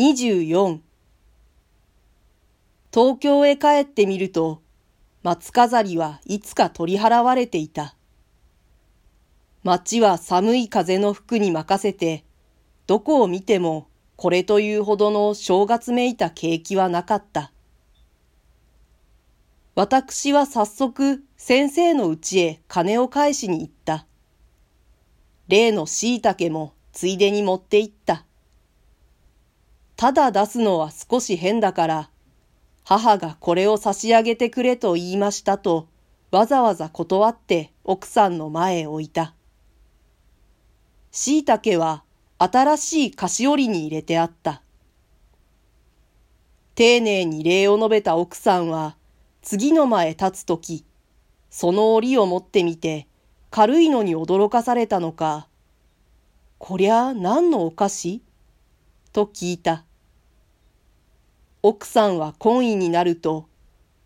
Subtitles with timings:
[0.00, 0.80] 24
[2.90, 4.62] 東京へ帰ってみると、
[5.22, 7.94] 松飾りはいつか取り払われていた。
[9.62, 12.24] 街は寒い風の服に任せて、
[12.86, 17.52] どこを見てもこれというほどの正月めいた景気はなかった。
[19.74, 24.06] 私は早速先生の家へ金を返しに行った。
[25.48, 28.24] 例の椎茸もついでに持って行った。
[30.00, 32.10] ただ出すのは少し変だから、
[32.84, 35.88] 母がこれを差し上げてくれと言いましたと、
[36.30, 39.34] わざわざ断って奥さんの前へ置いた。
[41.10, 42.02] 椎茸は
[42.38, 44.62] 新しい菓子折りに入れてあった。
[46.76, 48.96] 丁寧に礼を述べた奥さんは、
[49.42, 50.82] 次の間へ立つとき、
[51.50, 53.06] その折を持ってみて、
[53.50, 55.46] 軽いのに驚かされたのか、
[56.56, 58.22] こりゃ何のお菓子？
[59.12, 59.84] と聞いた。
[61.62, 63.46] 奥さんは懇意になると、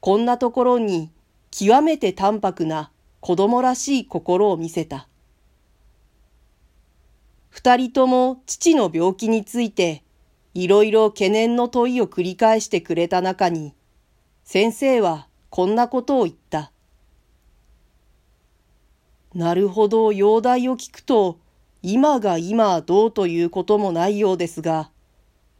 [0.00, 1.12] こんなところに
[1.52, 5.08] 極めて淡白な子供らしい心を見せた。
[7.50, 10.02] 二人とも父の病気について、
[10.52, 13.72] いろいろ懸念の問いを繰り返してくれた中に、
[14.42, 16.72] 先生はこんなことを言った。
[19.32, 21.38] なるほど、容体を聞くと、
[21.82, 24.90] 今が今どうということもないようですが、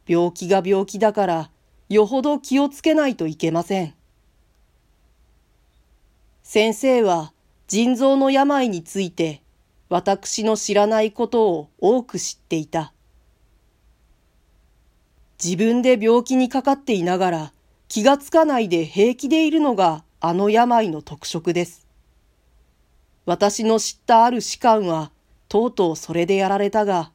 [0.05, 1.49] 病気が病気だから、
[1.95, 3.93] よほど気をつけないといけません。
[6.43, 7.31] 先生は
[7.67, 9.41] 腎臓の病について
[9.89, 12.93] 私の知らないことを多く知っていた。
[15.43, 17.53] 自分で病気にかかっていながら
[17.87, 21.87] 気がつかないで平気でいるのがあの病の特色です。
[23.25, 25.11] 私の知ったある士官は
[25.47, 27.11] とうとうそれでやられたが、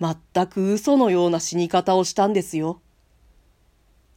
[0.00, 2.80] 全く嘘のような死に方をしたんですよ。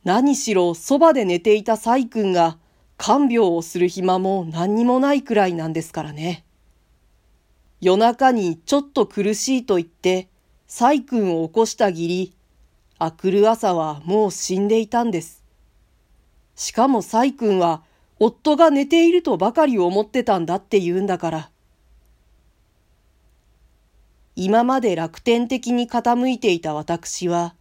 [0.04, 2.58] 何しろそばで寝ていた細君が
[2.98, 6.44] 看病をする暇も何にもないくらいなんですからね。
[7.82, 10.28] 夜中にちょっと苦しいと言って、
[10.68, 12.34] 細君を起こしたぎり、
[13.00, 15.44] あくる朝はもう死んでいたんです。
[16.56, 17.82] しかも細君は、
[18.20, 21.50] 夫が寝ているとばかり思ってたんだって言うんだから。
[24.36, 27.56] 今まで楽天的に傾いていた私は、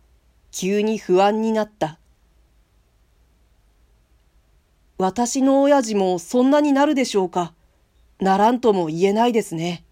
[0.53, 2.00] 急に不安になった。
[5.01, 7.55] 私の親父もそんなになるでしょうか。
[8.21, 9.83] ならんとも言えないですね。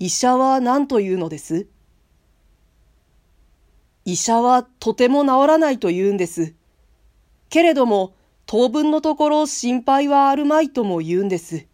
[0.00, 1.68] 医者は何というのです？
[4.04, 6.54] 医者はとても治らないと言うんです。
[7.50, 8.14] けれども、
[8.46, 11.66] 当分のところ心配はあるまいとも言うんです。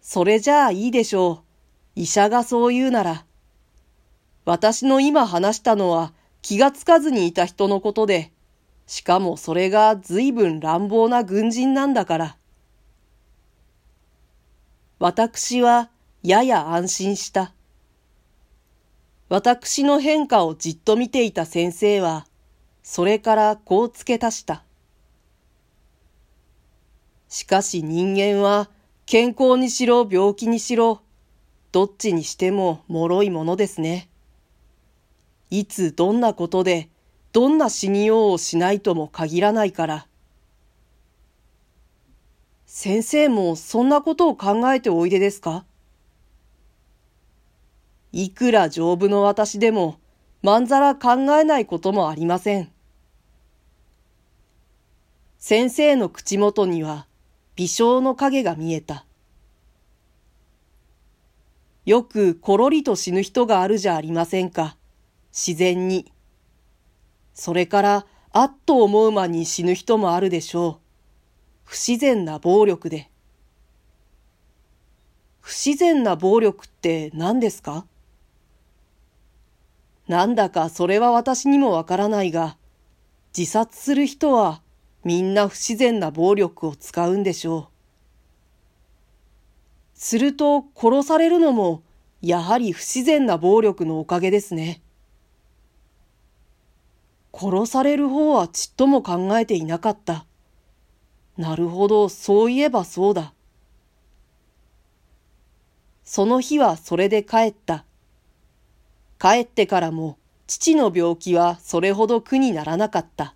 [0.00, 1.44] それじゃあいいでしょ
[1.96, 2.00] う。
[2.00, 3.24] 医者がそう言うなら。
[4.44, 8.32] 私の今話したのは気がつかずにいた人のことで、
[8.88, 12.36] しかもそれが随分乱暴な軍人なんだから。
[14.98, 15.90] 私は
[16.22, 17.52] やや安心した。
[19.28, 22.26] 私の変化をじっと見ていた先生は、
[22.82, 24.64] それからこう付け足した。
[27.28, 28.70] しかし人間は
[29.04, 31.02] 健康にしろ病気にしろ、
[31.72, 34.08] どっちにしても脆いものですね。
[35.50, 36.88] いつどんなことで
[37.32, 40.06] どんな死にようをしないとも限らないから。
[42.66, 45.64] 先生もそんなことを考えておいでですか？
[48.12, 49.98] いくら丈夫の私でも、
[50.42, 52.72] まんざら考えないこともありません。
[55.38, 57.06] 先生の口元には、
[57.56, 59.04] 微笑の影が見えた。
[61.84, 64.76] よくころりと死ぬ人があるじゃありませんか。
[65.32, 66.12] 自然に。
[67.40, 70.76] それから、あっと思う間に死ぬ人もあるでしょう。
[71.62, 73.10] 不自然な暴力で。
[75.40, 77.86] 不自然な暴力って何ですか？
[80.08, 82.56] なんだかそれは私にもわからないが、
[83.36, 84.60] 自殺する人は
[85.04, 87.66] みんな不自然な暴力を使うんでしょう。
[89.94, 91.82] すると殺されるのも
[92.20, 94.82] やはり不自然な暴力のおかげですね。
[97.38, 100.26] 殺される方はちっとも考えていなかった。
[101.36, 103.32] なるほど、そういえばそうだ。
[106.02, 107.84] その日はそれで帰った。
[109.20, 113.34] 帰ってからも父の病気はそれほど苦にならなかった。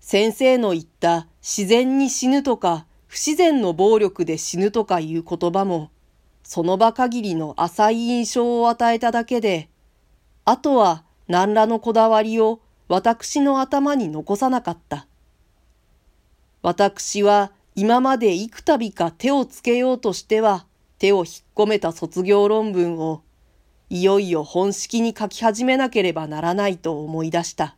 [0.00, 5.90] 先生の言った自然に死ぬとか不自然の暴力で死ぬとかいう言葉も
[6.42, 9.68] その場限りの浅い印象を与えただけで、
[10.46, 15.06] あとは何らのこだわりを私の頭に残さなかった。
[16.62, 20.66] 私は今まで幾度か手をつけようとしては
[20.98, 23.22] 手を引っ込めた卒業論文を
[23.90, 27.77] いよいよ本式に書き始めなければならないと思い出した。